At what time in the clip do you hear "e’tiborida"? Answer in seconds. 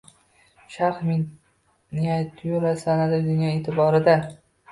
3.59-4.15